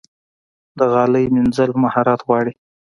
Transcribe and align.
د 0.77 0.79
غالۍ 0.91 1.25
مینځل 1.33 1.69
مهارت 1.83 2.19
غواړي. 2.27 2.53